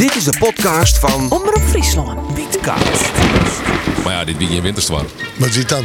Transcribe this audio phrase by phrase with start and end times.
[0.00, 2.34] Dit is de podcast van Omroep Friesland.
[2.34, 3.10] Pietcast.
[4.04, 5.06] Maar ja, dit ben je winterstorm.
[5.36, 5.84] Wat zit dan?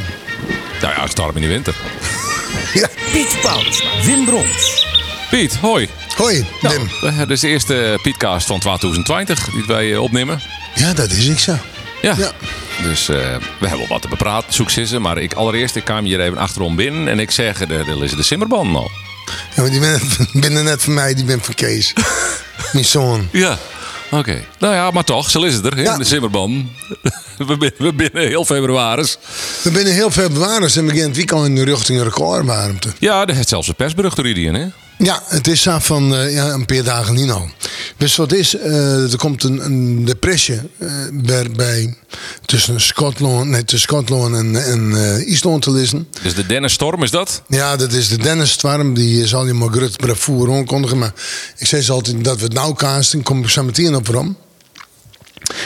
[0.82, 1.75] Nou ja, storm in de winter.
[2.74, 2.88] Ja.
[3.12, 4.86] Piet Paulusma, Wim Brons.
[5.30, 5.90] Piet, hoi.
[6.16, 7.17] Hoi, Nou, Wim.
[7.17, 10.41] dit is de eerste Pietcast van 2020 die wij eh, opnemen.
[10.75, 11.55] Ja, dat is ik zo.
[12.02, 12.16] Ja.
[12.18, 12.32] Ja.
[12.84, 13.16] Dus eh,
[13.59, 15.02] we hebben wel wat te bepraten, successen.
[15.02, 18.23] Maar ik, allereerst, ik kwam hier even achterom binnen en ik zeg, er is de
[18.23, 18.91] simmerband al.
[19.55, 20.02] Ja, maar die ben,
[20.41, 21.93] binnen net van mij, die ben van Kees.
[22.73, 23.27] Mijn zoon.
[23.32, 23.57] Ja.
[24.12, 24.44] Oké.
[24.60, 25.98] Nou ja, maar toch, zo is het er, Ja.
[25.98, 26.66] de simmerband.
[27.38, 29.04] we, binnen, we binnen heel februari.
[29.64, 32.89] We binnen heel bewoners en begint wie kan in de richting recordwarmte.
[32.99, 34.65] Ja, er heeft zelfs een persbericht door iedereen, hè?
[34.98, 37.49] Ja, het is zo van eh, ja, een paar dagen niet al.
[37.98, 40.90] Dus wat is, eh, er komt een, een depressie eh,
[41.55, 41.95] bij,
[42.45, 44.94] tussen Schotland, nee, tussen Schotland en, en
[45.27, 46.08] IJsland te lezen.
[46.21, 47.41] Dus de Dennis Storm is dat?
[47.48, 48.94] Ja, dat is de Dennis Storm.
[48.94, 50.98] Die zal je maar grut bravoer aankondigen.
[50.98, 51.13] Maar
[51.57, 53.23] ik zeg ze altijd dat we het nou casten.
[53.23, 54.38] Kom ik zo meteen op waarom.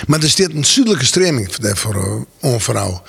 [0.08, 3.02] Maar er staat een zuidelijke stroming voor de voor, uh, vrouw.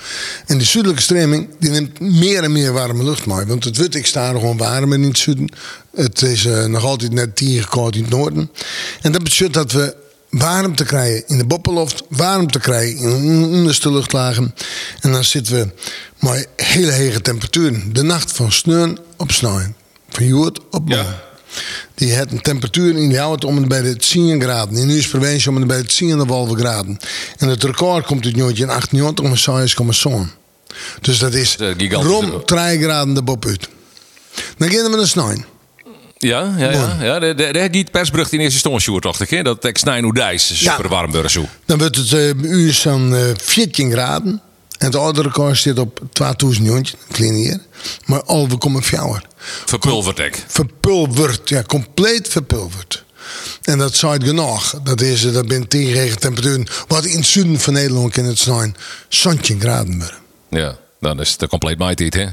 [0.45, 3.45] En die zuidelijke stroming die neemt meer en meer warme lucht mee.
[3.45, 5.51] Want het wordt ik sta gewoon warmer in het zuiden.
[5.95, 8.51] Het is eh, nog altijd net 10 koud in het noorden.
[9.01, 9.95] En dat betekent dat we
[10.29, 12.03] warmte krijgen in de boppenloft.
[12.09, 14.55] Warmte krijgen in de onderste luchtlagen.
[14.99, 15.69] En dan zitten we
[16.19, 17.93] met hele hege temperaturen.
[17.93, 19.73] De nacht van sneeuw op sneeuw.
[20.09, 21.29] Van jood op Ja.
[21.95, 24.77] Die heeft een temperatuur in die houdt om en bij de 10 graden.
[24.77, 26.99] In nieuws provincie om en bij de 10,5 graden.
[27.37, 30.31] En het record komt uit 1998 om 6,7.
[31.01, 33.69] Dus dat is is, rond 3 graden de bob uit.
[34.35, 35.45] Dan beginnen we naar snijn.
[36.17, 36.97] Ja, ja, ja.
[37.01, 38.59] ja de, de, de, die persbericht in eerste
[38.99, 39.43] dacht ik, hè?
[39.43, 41.47] Dat ik snij hoe dijs super warm zo.
[41.65, 44.41] Dan wordt het eh, bij u zo'n eh 14 graden.
[44.81, 47.59] En het oude record zit op 2000 jontje, klein hier.
[48.05, 49.27] Maar al we komen fjouwer.
[49.65, 50.43] Verpulverd ik.
[50.47, 53.03] Verpulverd, ja, compleet verpulverd.
[53.61, 54.79] En dat zei genoeg.
[54.83, 56.67] Dat is, dat ben tegen temperaturen.
[56.87, 58.75] Wat in het zuiden van Nederland kan het zijn,
[59.07, 60.17] 17 graden worden.
[60.49, 62.27] Ja, dan is het compleet maaitijd, hè?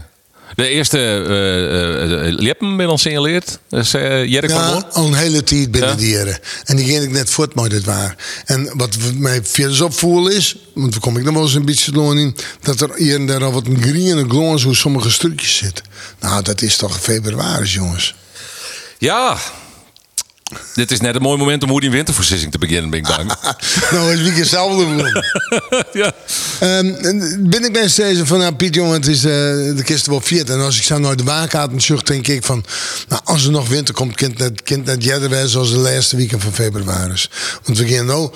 [0.54, 3.58] De eerste uh, uh, lippen ben al signaleerd.
[3.68, 4.84] Dus uh, Jerk van Ja, Moor.
[4.84, 5.96] al een hele tijd binnen Ja?
[5.96, 6.36] die.
[6.64, 8.16] En die ging ik net voort met dit waar.
[8.44, 11.92] En wat mij verder opvoelen is, want we kom ik nog wel eens een beetje
[11.92, 15.56] loon in, dat er hier en daar al wat een groene glons hoe sommige stukjes
[15.56, 15.84] zitten.
[16.20, 18.14] Nou, dat is toch februari, jongens.
[18.98, 19.38] Ja.
[20.74, 23.32] Dit is net een mooi moment om hoe die winterversissing te beginnen, ben ik bang.
[23.90, 24.96] nou, is wie zelf doen.
[26.02, 26.12] ja.
[26.58, 26.96] En
[27.50, 29.32] ben ik best deze van, nou Piet jongen, het is eh,
[29.76, 30.50] de kist wel viert.
[30.50, 32.64] En als ik zo naar de waakaart zucht, denk ik van,
[33.08, 36.42] nou als er nog winter komt, kind net, kind net jeder zoals de laatste weekend
[36.42, 37.26] van februari.
[37.64, 38.30] Want we gaan nou,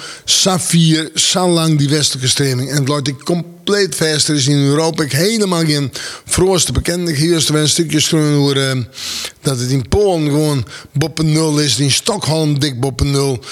[0.60, 2.70] vier, zo lang die westelijke stroming.
[2.70, 3.24] En het loopt ik
[3.64, 5.02] compleet verster is in Europa.
[5.02, 5.92] Ik helemaal geen
[6.24, 7.08] vrooste bekend.
[7.08, 8.78] Ik hier is er wel een stukje schreeuwen hoe eh,
[9.42, 11.78] dat het in Polen gewoon boppen nul is.
[11.78, 13.44] In Stockholm dik boppen nul.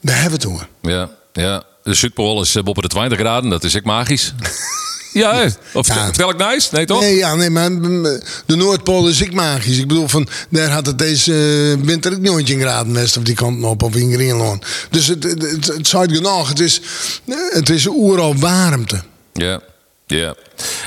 [0.00, 0.68] Daar hebben we het over.
[0.82, 1.62] ja, ja.
[1.82, 3.50] De Zuidpool is uh, boven de 20 graden.
[3.50, 4.34] Dat is ook magisch.
[5.12, 6.04] ja, of Ja.
[6.04, 6.68] vertel ik nice?
[6.72, 7.00] Nee, toch?
[7.00, 8.02] Nee, ja, nee, maar mm,
[8.46, 9.78] de Noordpool is ik magisch.
[9.78, 13.22] Ik bedoel, van, daar had het deze eh, winter ook nooit in graden west of
[13.22, 14.64] die kant op of in Greenland.
[14.90, 16.48] Dus het, het, het, het zou genoeg.
[16.48, 16.80] Het is,
[17.24, 19.02] eh, het is oeral warmte.
[19.36, 19.60] Ja.
[20.06, 20.34] Ja.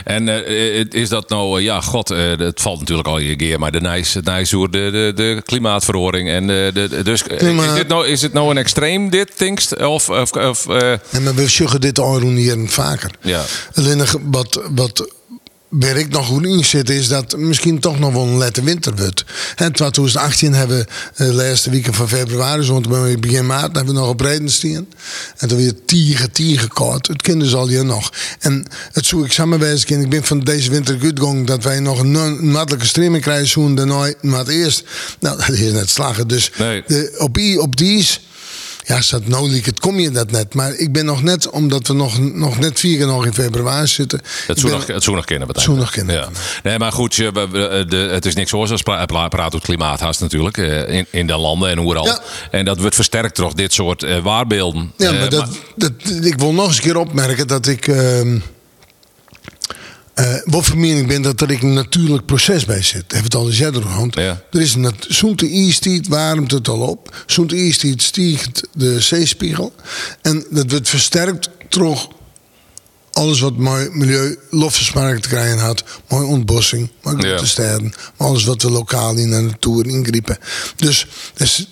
[0.04, 3.60] En eh, eh, is dat nou, eh, ja, god, het valt natuurlijk al je keer,
[3.60, 6.30] maar de nijs, het nijs door de, de, de klimaatverhoring.
[6.30, 9.86] En de, dus maar- is, dit nou, is het nou een extreem, dit, thinkst?
[9.86, 12.22] Of, of, of En maar we zeggen dit al
[12.70, 13.12] vaker.
[13.22, 13.44] Ja.
[13.74, 15.08] Alleen wat, wat
[15.70, 18.96] waar ik nog goed in zit, is dat misschien toch nog wel een lette winter
[18.96, 19.26] wordt.
[19.56, 20.78] En 2018 hebben
[21.16, 22.82] we de laatste weken van februari, zo
[23.20, 24.88] begin maart, hebben we nog op reden staan.
[25.38, 27.08] En toen weer tiegen, tiegen koud.
[27.08, 28.14] Het kind is al hier nog.
[28.40, 32.52] En het zoek ik samenwijzen, ik ben van deze winter uitgegaan dat wij nog een,
[32.52, 34.84] makkelijke streaming krijgen, zo'n daarna, maar het eerst,
[35.20, 36.28] nou, dat is net slagen.
[36.28, 36.84] Dus Nee.
[36.88, 38.22] de, op, die, op die is,
[38.98, 40.54] ja, nou liek het kom je dat net.
[40.54, 43.88] Maar ik ben nog net, omdat we nog, nog net vier keer nog in februari
[43.88, 44.22] zitten.
[44.48, 45.48] het ben- nog, het zou nog kennen.
[45.52, 46.16] Zou nog kennen.
[46.16, 46.28] Ja.
[46.64, 49.54] Nee, maar goed, je, we- we- de, het is niks zoals als pra- pra- praat
[49.54, 50.58] het klimaat haast natuurlijk.
[50.58, 52.06] eh, In, in de landen en overal.
[52.06, 52.22] Ja.
[52.52, 54.92] En dat wordt versterkt door dit soort eh, waarbeelden.
[54.98, 55.92] Ja, Eh, maar, dat, dat,
[56.22, 57.88] ik wil nog eens een keer opmerken dat ik.
[57.88, 58.38] ehm
[60.20, 63.12] eh, wat voor mening ben dat er een natuurlijk proces bij zit.
[63.12, 64.16] Heeft het al eens eerder gehad.
[64.16, 64.42] Ja.
[64.52, 67.24] Er is een te ijstijd warmt het al op.
[67.26, 69.74] Zo'n te ijstijd stijgt de zeespiegel.
[70.22, 72.08] En dat wordt versterkt door
[73.12, 75.84] alles wat mooi milieu lofversmarkt te krijgen had.
[76.10, 77.46] Mooi ontbossing, mooi grote Ja.
[77.46, 77.94] steden.
[78.18, 80.38] Maar alles wat we lokaal in de natuur ingrijpen.
[80.76, 81.68] Dus, dus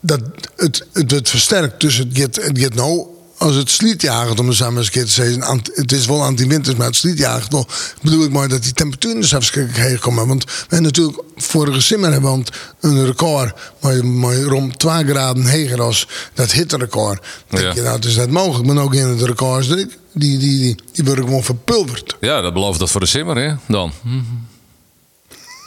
[0.00, 0.20] dat,
[0.56, 1.80] het, het wordt versterkt.
[1.80, 3.06] Dus het gaat, het gaat nou
[3.38, 6.76] als het slietjagert, om het samen eens een keer te zeggen, het is wel anti-winters,
[6.76, 7.66] maar het slietjagert nog,
[8.02, 10.26] bedoel ik maar dat die temperaturen dus afschrikkelijk heen komen.
[10.26, 12.44] Want we hebben natuurlijk vorige simmer hebben we
[12.80, 17.22] een record, maar, maar rond 2 graden heger als dat hitterecord.
[17.48, 17.82] Dan denk Ja.
[17.82, 19.76] je, nou, is dat mogelijk, maar ook in het records, die,
[20.12, 22.16] die, die, die, die worden gewoon verpulverd.
[22.20, 23.54] Ja, dat belooft dat voor de simmer, hè?
[23.68, 23.92] Dan.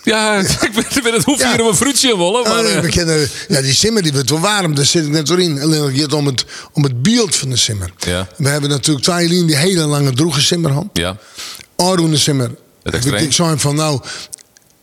[0.03, 0.37] Ja,
[0.95, 1.51] ik ben, het hoef Ja.
[1.51, 2.63] hier om een fruitje willen, maar...
[2.63, 5.27] Nee, eh, we kennen, ja, die simmer die wordt wel warm, daar zit ik net
[5.27, 5.61] doorheen.
[5.61, 7.93] Alleen het gaat om het, om het beeld van de simmer.
[7.97, 8.27] Ja.
[8.37, 10.85] We hebben natuurlijk twee die hele lange droege simmer had.
[10.93, 11.17] ja,
[11.75, 12.51] Arroende simmer.
[12.83, 14.01] Ik zei van nou,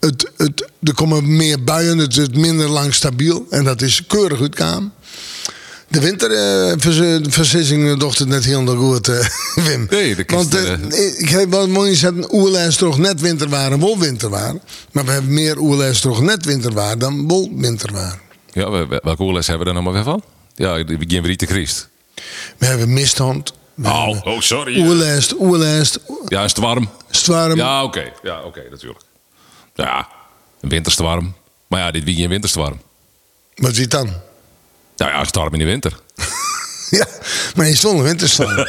[0.01, 3.47] het, het, er komen meer buien, het is minder lang stabiel.
[3.51, 4.93] En dat is keurig uitgaan.
[5.88, 9.27] De winterversissing docht het net heel goed, eh,
[9.67, 9.87] Wim.
[9.91, 13.79] Nee, dat is Want eh, ik heb wel mooi zeggen, oerlijst toch net winter waren,
[13.79, 14.61] wol winter waren.
[14.93, 18.21] Maar we hebben meer oerlijst toch net winter waren dan wol winter waren.
[18.53, 20.23] ja we- we- welke oorles hebben we er nog maar weer van?
[20.55, 21.89] Ja, gaan weer niet te Christ.
[22.59, 23.53] We hebben misthand.
[23.75, 24.81] We Oh, hebben oh, sorry.
[24.87, 25.99] Oerlijst, oerlijst,
[26.29, 26.91] Ja, is het warm?
[27.11, 27.56] stwarm.
[27.56, 28.12] Ja, oké.
[28.23, 29.00] Ja, oké, natuurlijk.
[29.75, 30.09] Ja,
[30.61, 31.35] een winterste warm.
[31.67, 32.81] Maar ja, dit weekend geen winterste warm.
[33.55, 34.09] Wat zit dan?
[34.96, 35.93] Nou ja, storm in de winter.
[36.90, 37.06] Ja,
[37.56, 38.54] maar wel een winterstorm.
[38.54, 38.66] nou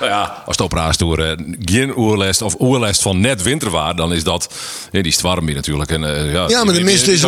[0.00, 0.72] ja, als het op
[1.18, 1.32] uh,
[1.64, 4.48] geen oerlijst of oerlijst van net winterwaar, dan is dat,
[4.90, 5.90] ja, die warm hier natuurlijk.
[5.90, 7.20] En, eh, ja, Ja, maar de mist is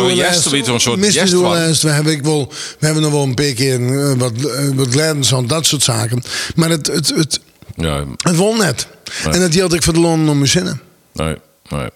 [0.79, 1.81] soort Mist is oerlijst.
[1.81, 4.95] We hebben, ik wel, we hebben nog wel een paar keer eh, wat, eh, wat
[4.95, 6.23] leidens aan dat soort zaken.
[6.55, 7.39] Maar het, het, het,
[7.75, 8.87] Ja, het won net.
[9.23, 9.33] Nee.
[9.33, 10.81] En dat hield ik voor de Londen om mijn zinnen.
[11.13, 11.35] nee,
[11.69, 11.89] nee.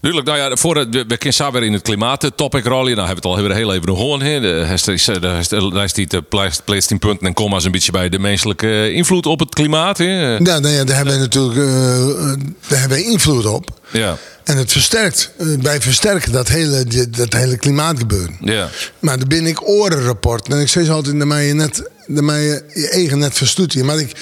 [0.00, 2.96] Tuurlijk, nou ja, voor het, we we samen weer in het klimaattopic rollen.
[2.96, 4.22] Nou, hebben we het al heel even gehoord.
[4.68, 9.26] Hester is, eh, die plaatst in punten en comma's een beetje bij de menselijke invloed
[9.26, 9.98] op het klimaat.
[9.98, 13.70] Ja, nou ja, daar hebben we natuurlijk eh, eh, daar hebben we invloed op.
[13.92, 18.36] Ja, En het versterkt, eh, wij versterken dat hele, dat hele klimaatgebeuren.
[18.40, 18.68] ja.
[18.98, 20.48] Maar dan ben ik orenrapport.
[20.48, 23.84] En ik zeg altijd, dat mij je net, mij je, je eigen net verstoet hier.
[23.84, 24.12] Maar ik,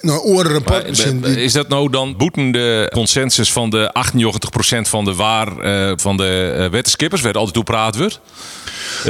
[0.00, 1.24] nou, orenrapport misschien.
[1.24, 6.16] eh, is dat nou dan boetende consensus van de 98% van de waar eh, van
[6.16, 8.20] de uh, wetenschappers, waar altijd toe praat wordt?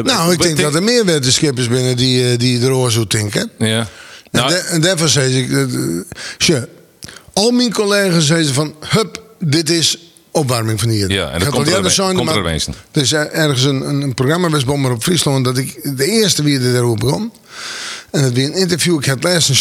[0.02, 3.50] Nou, ik denk dat er meer wetenschappers binnen die, die erover zo denken.
[3.58, 3.78] Ja.
[3.78, 3.88] En,
[4.30, 5.66] Nou, de- en daarvoor zei ik,
[6.38, 6.64] tja,
[7.32, 9.98] al mijn collega's zeiden van, hup, dit is
[10.30, 11.10] opwarming van hier.
[11.10, 12.54] Ja, en dat komt er zijn, komt er maar.
[12.92, 16.04] Er is er- ergens een, een, een programma bij Bommer op Friesland dat ik de
[16.06, 17.32] eerste wie er daarover begon.
[18.10, 18.98] En dat weer een interview.
[18.98, 19.54] Ik had laatst een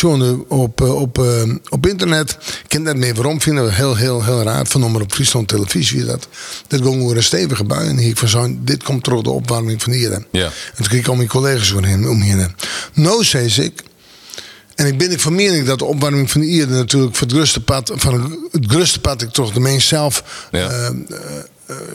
[0.47, 2.31] op, eh, op, eh, op internet.
[2.31, 3.41] Ik ken dat meer waarom.
[3.41, 4.65] Vinden we heel, heel, heel raar.
[4.65, 6.06] Van op Friesland televisie.
[6.06, 6.27] Dat,
[6.68, 7.88] dat ging over een stevige bui.
[7.89, 10.25] En ik van zo'n, dit komt terug de opwarming van hier.
[10.31, 10.45] Ja.
[10.45, 12.53] En toen kreeg ik al mijn collega's voorheen om hier.
[12.94, 13.83] Nou, zei ik.
[14.75, 17.35] En ik ben ik van mening dat de opwarming van de Ieren natuurlijk voor het
[17.35, 20.91] grootste pad, van het grootste pad ik toch de mens zelf Ja.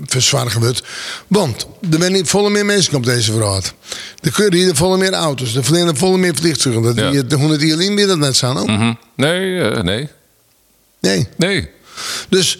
[0.07, 0.83] verzwaardigen wordt.
[1.27, 3.61] Want er zijn niet volle meer mensen op deze verhaal.
[4.23, 6.83] Er kunnen hier volle meer auto's, er verlenen volle meer vliegtuigen.
[6.83, 7.11] Dat Ja.
[7.11, 8.67] die, de 100 Ierlien weer dat net staan ook.
[8.67, 8.93] mhm.
[9.17, 10.09] Nee, nee,
[11.01, 11.29] Nee.
[11.37, 11.69] nee.
[12.29, 12.59] Dus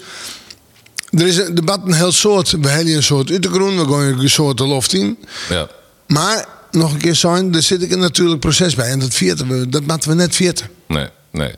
[1.11, 2.51] er is een debat een heel soort.
[2.51, 5.19] We hebben hier een soort uitgroen, we gaan een soort de loft in.
[5.49, 5.69] Ja.
[6.07, 6.47] Maar
[6.79, 8.89] nog een keer zijn, er zit ik een natuurlijk proces bij.
[8.91, 10.67] En dat vierten we, dat moeten we net vierten.
[10.87, 11.51] Nee, nee.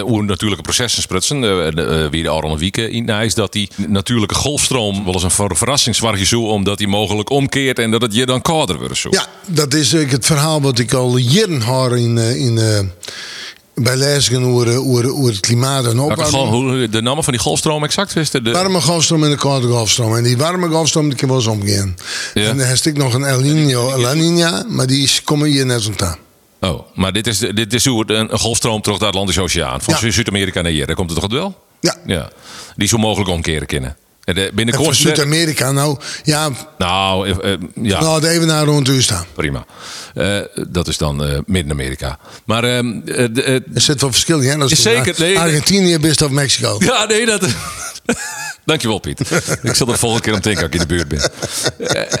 [0.00, 1.40] Hoe natuurlijke processen sprutsen,
[2.10, 5.96] wie de een week in is dat die natuurlijke golfstroom wel eens een ver- verrassing
[5.96, 8.96] zwaar je zo, omdat die mogelijk omkeert en dat het je dan kouder wordt.
[8.96, 9.08] Zo.
[9.10, 12.58] Ja, dat is het verhaal wat ik al jaren hoor in, in,
[13.82, 16.48] bij lezingen over, over, over het klimaat en opwarming.
[16.50, 18.30] hoe de naam van die golfstroom exact is?
[18.30, 20.16] De, Warme golfstroom en de koude golfstroom.
[20.16, 21.96] En die warme golfstroom die kan wel eens omgaan.
[22.34, 22.48] Ja.
[22.48, 25.66] En dan heb ik nog een El Niño, La Niña, maar die is- komen hier
[25.66, 26.16] net ontdaan.
[26.60, 29.80] Oh, maar dit is, dit is hoe het- een golfstroom terug naar de Atlantische Oceaan.
[29.80, 30.10] Van Ja.
[30.10, 30.86] Zuid-Amerika naar hier.
[30.86, 31.54] Daar komt het toch wel?
[31.80, 31.94] Ja.
[32.06, 32.30] Ja.
[32.76, 33.96] Die zo mogelijk omkeren kunnen.
[34.34, 34.96] De, binnenkort...
[34.96, 38.00] Zuid-Amerika, nou, ja, Nou, eh, ja.
[38.00, 39.24] nou, even naar rond u staan.
[39.34, 39.64] Prima.
[40.14, 42.18] Eh, dat is dan eh, Midden-Amerika.
[42.44, 44.48] Maar ehm, eh, de, eh, Er zit wel verschil in.
[44.48, 46.76] hè, als Zeker, nee, Argentinië best of Mexico.
[46.78, 47.42] ja, nee, dat.
[48.64, 49.20] Dankjewel, Piet.
[49.62, 51.30] ik zal er volgende keer om denken als ik in de buurt ben.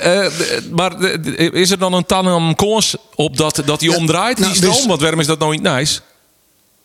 [0.00, 0.26] Eh,
[0.72, 1.02] maar
[1.34, 4.76] is er dan een tandem koers op dat, dat die Ja, omdraait, nou, die stroom?
[4.76, 6.00] dus- Want waarom is dat nou niet nice?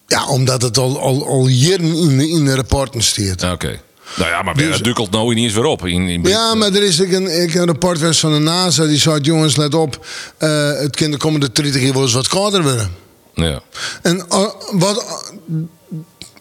[0.08, 3.44] Ja, omdat het al, al, al jaren in, de- in de rapporten staat.
[3.52, 3.80] Oké.
[4.18, 5.86] Nou ja, maar Dus- het dukkelt nou ineens weer op.
[5.86, 8.86] In, in, Ja, maar er is ook een, ik een rapport geweest van de NASA
[8.86, 10.06] die zei: jongens, let op,
[10.38, 12.92] eh, het kind de komende 30 jaar wel eens wat kouder worden.
[13.34, 13.62] Ja.
[14.02, 15.06] En eh, wat,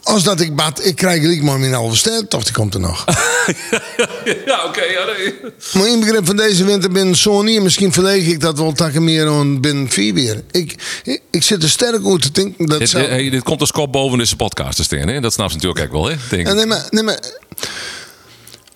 [0.03, 2.81] als dat ik bad, ik krijg ik maar mijn halve ster, of die komt er
[2.81, 3.05] nog.
[4.47, 4.83] ja, oké.
[4.83, 5.35] ja, nee.
[5.73, 9.29] maar in begrip van deze winter ben niet, misschien verleeg ik dat wel takken meer
[9.29, 10.43] aan binnen vier weer.
[10.51, 13.73] Ik, ik, ik zit er sterk over te denken dat Dit, hey, dit komt als
[13.73, 15.21] kop boven deze podcast te staan, hè?
[15.21, 16.17] Dat snap ze natuurlijk ook wel, hè?
[16.31, 16.47] Denk.
[16.47, 17.19] Ja, nee, maar, nee, maar,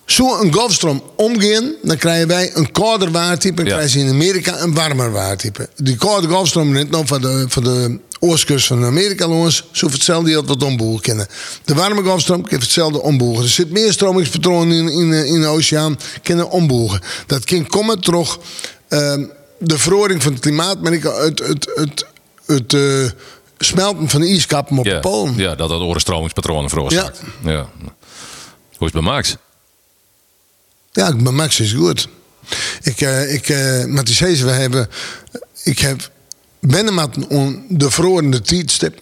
[0.07, 3.61] Zo een golfstroom omgaan, dan krijgen wij een kouder waartype.
[3.61, 3.71] En Ja.
[3.73, 5.69] krijgen ze in Amerika een warmer waartype.
[5.75, 9.63] Die koude golfstroom net nog van de, van de oostkust van Amerika langs.
[9.71, 11.27] Zo hetzelfde dat wat kennen.
[11.65, 13.43] De warme golfstroom kan hetzelfde omboegen.
[13.43, 17.01] Er zit meer stromingspatronen in, in, in de oceaan kunnen omboegen.
[17.25, 18.37] Dat kan komen door
[18.87, 19.25] ehm,
[19.59, 22.05] de verhoring van het klimaat, maar ik het, het, het,
[22.45, 23.09] het eh,
[23.57, 25.33] smelten van de ijskappen op de polen.
[25.37, 27.21] ja dat dat oorenstromingspatronen veroorzaakt.
[27.43, 27.69] Ja.
[28.77, 29.35] Hoe is het bij Max?
[30.97, 32.07] Ja, bij Max is goed.
[32.81, 34.89] Ik, eh ik, eh met die we hebben,
[35.63, 36.09] ik heb
[37.29, 38.99] on- de verorende tijdstip.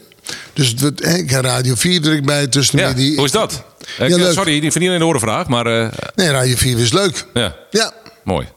[0.53, 3.15] Dus het wordt, ik heb Radio 4 druk bij tussen Ja, die.
[3.15, 3.63] hoe is dat?
[3.97, 7.25] Ik- Ja, sorry, die verdien in de orenvraag, maar eh, Nee, Radio 4 is leuk.
[7.33, 8.47] ja, Ja, mooi.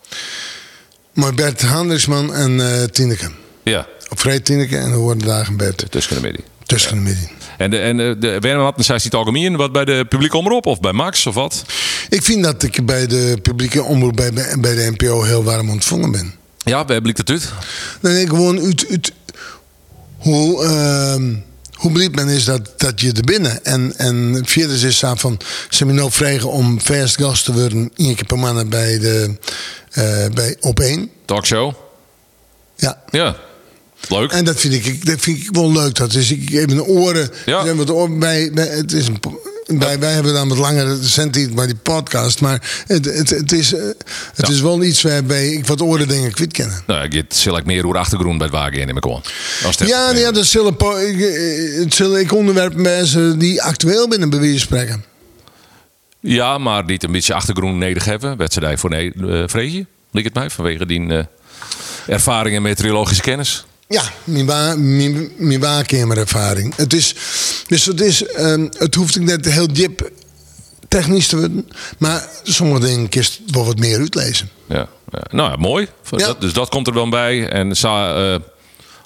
[1.13, 3.31] maar Bert Hendriksman en eh Tineke.
[3.63, 5.85] Ja, Op vrij Tineke en dan worden dagen Bert.
[5.91, 6.45] tussen de midden.
[6.67, 7.29] Tussen de midden.
[7.59, 10.81] En de, en de, de wat, zei het algemeen, wat bij de publieke omroep of
[10.81, 11.65] bij Max of wat?
[12.09, 15.71] Ik vind dat ik bij de publieke omroep bij, bij bij de NPO heel warm
[15.71, 16.35] ontvangen ben.
[16.59, 17.53] Ja, waar blikt het uit?
[18.01, 19.13] Nee, gewoon uit, uit
[20.19, 21.47] hoe, ehm
[21.79, 23.65] hoe men is dat, dat je er binnen.
[23.65, 25.37] En, en verder is dat van,
[25.71, 29.37] ze hebben nou vragen om vast gast te worden, één keer per maand bij de,
[29.91, 31.11] eh, bij op één.
[31.25, 31.73] Talkshow?
[32.77, 33.03] Ja.
[33.11, 33.37] Ja,
[34.09, 34.31] leuk.
[34.33, 35.95] En dat vind ik, dat vind ik wel leuk.
[35.95, 37.31] Dat is, ik heb een oren.
[37.47, 37.63] Ja.
[37.65, 39.21] zijn wat oren bij, bij, het is een,
[39.79, 42.41] bij, wij hebben dan wat langere zendtijd bij die podcast.
[42.41, 43.81] Maar het, het, het, is, eh,
[44.35, 44.53] het Ja.
[44.53, 46.83] is wel iets waarbij ik wat oren dingen kwijt kennen.
[46.87, 49.01] Nou, ik get select meer de achtergrond bij het wagen in mijn
[49.79, 54.09] het Ja, even- ja dat zullen, ik, eh, het zullen ik onderwerpen mensen die actueel
[54.09, 55.05] binnen van spreken.
[56.21, 58.37] ja, maar niet een beetje achtergrond nodig hebben.
[58.37, 59.87] Werd ze daar voor nee, uh, vreesje?
[60.13, 61.25] Liek het mij, vanwege die eh,
[62.07, 63.65] ervaring en meteorologische kennis.
[63.89, 66.77] Ja, mijn, wa mijn, mijn waarkamerervaring.
[66.77, 67.15] Het is,
[67.67, 70.11] dus het, is, ehm, het hoeft ook net heel diep
[70.89, 71.69] technisch te worden.
[71.99, 74.49] Maar sommige dingen je wel wat meer uitlezen.
[74.69, 75.23] Ja, ja.
[75.31, 75.89] Nou ja, mooi.
[76.11, 76.27] Ja.
[76.27, 77.49] Dat, dus dat komt er dan bij.
[77.49, 78.41] En Sa eh,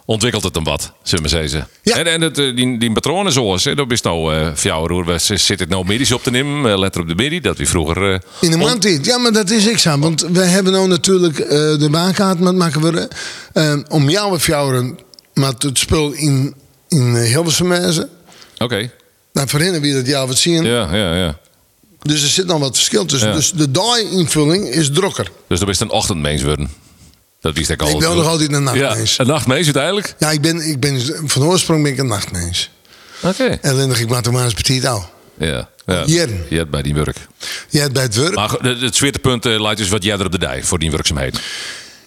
[0.05, 1.69] ontwikkelt het dan wat, zullen we zeggen.
[1.83, 1.97] Ja.
[1.97, 5.05] En, en het, eh, die, die patronen zoals, hè, dat is nou uh, voor.
[5.05, 7.67] We zitten het nou medisch op te nemen, eh, letter op de midi, dat we
[7.67, 8.13] vroeger...
[8.13, 9.05] eh, In de maand niet.
[9.07, 10.01] Ja, maar dat is ik aan.
[10.01, 13.09] Want we hebben nou natuurlijk eh, de baankaart met maken we
[13.53, 14.95] eh, om jou of jou
[15.35, 16.55] met het spul in,
[16.89, 17.73] in eh, Hilversum.
[18.59, 18.91] Oké,
[19.33, 20.65] Nou, voor hen wie dat jou wat zien.
[20.65, 21.39] ja, ja, ja.
[22.03, 23.29] Dus er zit nog wat verschil tussen.
[23.29, 23.35] Ja.
[23.35, 25.31] Dus de dag-invulling is drukker.
[25.49, 26.69] Dus dan is een ochtendmens worden.
[27.43, 27.89] Dat wist ik al.
[27.89, 29.19] Ik wil nog altijd een Ja, nachtmens.
[29.19, 30.15] een nachtmens uiteindelijk?
[30.19, 32.71] Ja, ik ben, ik ben van oorsprong ben ik een nachtmens.
[33.23, 33.45] Oké.
[33.45, 35.11] En dan ik mathematisch petit al.
[35.39, 35.69] Ja.
[35.87, 36.03] ja.
[36.07, 36.47] Jeren.
[36.49, 37.17] Ja, bij die werk.
[37.69, 38.35] Jij hebt bij het werk.
[38.35, 38.81] Maar het,
[39.47, 41.41] eh, lijkt dus wat jij er op de dij voor die werkzaamheden.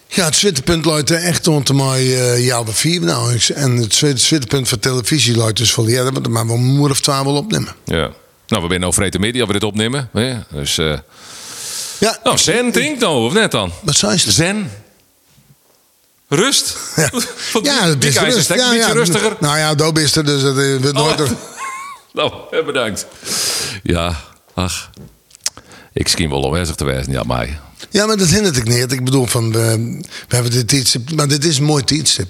[0.08, 3.00] Ja, het zwitterpunt luidt echt onder mij uh, jou bij vier.
[3.00, 6.62] Nou, en het zwit- zwitterpunt voor televisie luidt dus voor ja, dat maar wel een
[6.62, 7.74] moer of twaalf wel opnemen.
[7.84, 8.10] Ja.
[8.48, 10.10] Nou, we zijn nou vreten media, we dit opnemen.
[10.50, 10.98] Dus, eh
[11.98, 13.72] Ja, nou, zen drinkt nou, of net dan?
[13.82, 14.32] wat zei ze?
[14.32, 14.70] Zen.
[16.28, 16.76] Rust.
[16.96, 17.10] Ja,
[17.62, 18.50] ja het is rust.
[18.92, 19.36] rustiger.
[19.40, 21.20] Nou ja, daar is er, dus dat eh, wordt nooit...
[21.20, 21.30] Oh.
[22.12, 23.06] Nou, eh, bedankt.
[23.82, 24.20] Ja,
[24.54, 24.90] ach.
[25.92, 27.60] Ik schijn wel onwezig te wezen, ja, maar...
[27.90, 28.92] Ja, maar dat hindert ik niet.
[28.92, 29.60] Ik bedoel, van, we,
[30.28, 32.28] we hebben dit tijdstip, maar dit is een mooi tijdstip.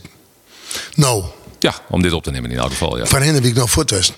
[0.95, 1.25] Nou,
[1.59, 3.07] Ja, om dit op te nemen in elk geval, ja.
[3.07, 4.13] van hen heb ik nog voetwest.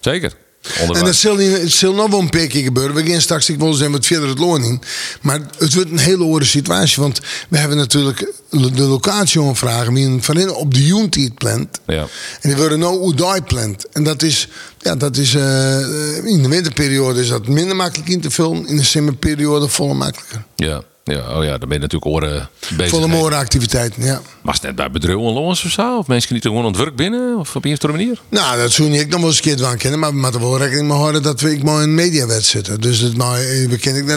[0.00, 0.32] Zeker.
[0.78, 2.94] En dat zal, niet, het zal nog wel een paar keer gebeuren.
[2.94, 4.80] We gaan straks, ik wil zijn wat verder het loon in.
[5.20, 7.02] Maar het wordt een hele andere situatie.
[7.02, 9.94] Want we hebben natuurlijk de locatie aanvragen.
[9.94, 11.80] Die van hen op de Unity plant.
[11.86, 12.06] Ja.
[12.40, 13.88] En die worden nou Oudai plant.
[13.88, 14.48] En dat is,
[14.78, 18.66] ja, dat is eh, in de winterperiode is dat minder makkelijk in te vullen.
[18.66, 20.44] In de zomerperiode volle makkelijker.
[20.56, 22.88] Ja, ja, oh ja, dan ben je natuurlijk oren bezig.
[22.88, 24.20] Volle mooie activiteiten, ja.
[24.42, 25.98] Was het net bij bedrijven los of zo?
[25.98, 27.38] Of mensen niet gewoon aan het werk binnen?
[27.38, 28.20] Of op een of andere manier?
[28.28, 29.98] Nou, dat zou ik nog wel eens een keer aan kennen.
[30.00, 32.80] Maar we moeten wel rekening mee houden dat we ik maar in een mediawet zitten.
[32.80, 34.16] Dus maar, eh, we kennen ik net...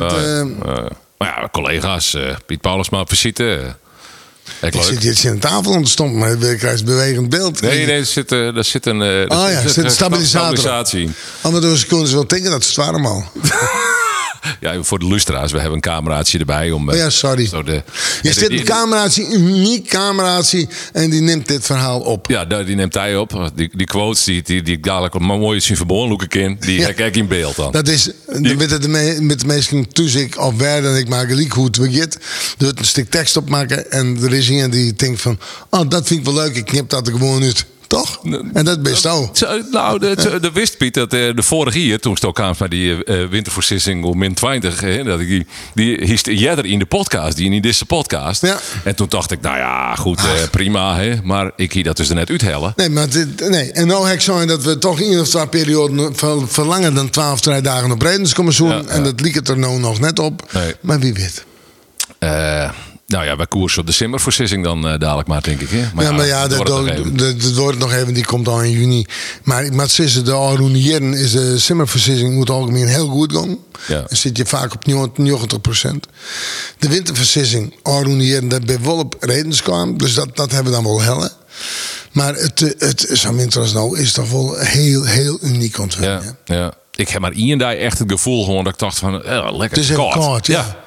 [1.18, 3.76] maar ja, collega's, eh, Piet Paulus maar op visite.
[4.60, 7.62] eh, ik zit hier aan tafel en stond, maar ik krijg een bewegend beeld.
[7.62, 9.02] Nee, nee, er zit, eh, er zit een...
[9.02, 10.58] er Oh ja, er zit een stabilisator.
[10.58, 11.12] stabilisatie.
[11.42, 13.24] Anders konden ze wel denken dat ze het waren al.
[14.60, 16.72] Ja, voor de lustra's, we hebben een cameraatje erbij.
[16.72, 17.46] Om, eh, Oh ja, sorry.
[17.48, 17.84] Zo de,
[18.22, 22.28] Je zit een cameratie, een uniek cameratie en die neemt dit verhaal op.
[22.28, 23.52] Ja, die neemt hij op.
[23.56, 26.80] Die, die quotes die, die, die ik dadelijk maar mooi zien verboren loeken in, die
[26.80, 26.88] Ja.
[26.88, 27.72] ik in beeld dan.
[27.72, 31.36] Dat is met, de, me- met de meesten toezicht of waar en ik maak een
[31.36, 32.18] leak hoe het begint.
[32.58, 36.20] Wordt een stuk tekst opmaken en er is iemand die denkt van, oh dat vind
[36.20, 37.66] ik wel leuk, ik knip dat er gewoon uit.
[37.94, 38.20] Toch?
[38.54, 39.38] En dat best ook.
[39.38, 43.04] Zo, Nou, de, wist Piet dat eh, de vorige jaar, toen ik aan met die
[43.04, 47.38] eh winterversissing om min 20, hè, dat ik die, die hiest jij in de podcast,
[47.38, 48.42] die in deze podcast.
[48.42, 48.60] Ja.
[48.84, 52.10] En toen dacht ik, nou ja, goed, eh, prima, hè, maar ik hier dat dus
[52.10, 52.74] er net uithellen.
[52.76, 53.72] Nee, maar dit, nee.
[53.72, 57.42] En nou ik zo dat we toch in of twee perioden ver- verlangen dan 12,
[57.42, 58.54] 3 dagen op redens komen.
[58.68, 60.52] Ja, En dat liep het er nou nog net op.
[60.54, 60.74] Nee.
[60.82, 61.44] Maar wie weet.
[62.20, 62.70] Eh,
[63.14, 65.70] nou ja, wij koersen op de simmerversissing dan eh, dadelijk maar, denk ik.
[65.70, 66.04] Hè?
[66.04, 67.18] ja, maar ja, het dat wordt het nog wordt even.
[67.18, 69.06] de, de wordt nog even, die komt al in juni.
[69.44, 73.58] Maar ik moet zeggen, de Arunieren is de simmerversissing moet algemeen heel goed gaan.
[73.88, 73.98] Ja.
[74.08, 75.24] Dan zit je vaak op 90%
[76.80, 79.98] De winterversissing, Arunieren, dat bij wel op redens kwam.
[79.98, 81.32] Dus dat, dat hebben we dan wel hellen.
[82.12, 86.24] Maar het, eh, het als nou is toch wel heel, heel uniek ontwikkeld.
[86.46, 86.74] Ja, ja.
[86.96, 89.80] Ik heb maar één dag echt het gevoel gewoon dat ik dacht van, eh, lekker
[89.80, 90.82] Het is koud, ja.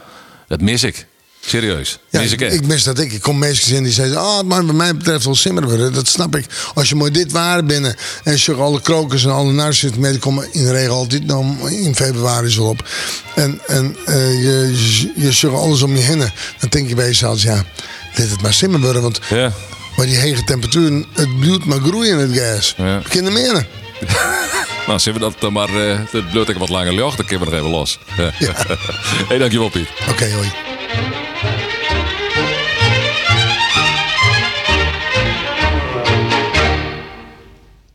[0.48, 1.06] Dat mis ik.
[1.46, 1.98] Serieus.
[2.10, 3.12] Ja, ik mis dat ik.
[3.12, 5.92] Ik kom mensen in die zeggen, ah, maar wat mij betreft wel simmer.
[5.92, 6.46] Dat snap ik.
[6.74, 10.20] Als je mooi dit waren binnen en je alle krokers en alle narcissen mee, die
[10.20, 12.88] komen in de regel altijd nou, in februari zo op.
[13.34, 14.72] En, en eh, je,
[15.16, 16.18] je, je alles om je heen.
[16.18, 17.64] Dan denk je bij jezelf, ja,
[18.14, 19.00] dit het maar simmer.
[19.00, 19.52] Want Ja.
[19.96, 22.74] maar die hege temperaturen, het bloed maar groeien in het gas.
[22.76, 23.02] Ja.
[23.08, 23.66] Kinderen menen.
[24.86, 27.48] Nou, zullen we dat dan maar, eh het bloed ik wat langer lucht, dan kunnen
[27.48, 27.98] we nog even los.
[28.38, 28.54] Ja.
[29.28, 29.88] hey, dankjewel Piet.
[30.10, 30.75] Oké, hoi.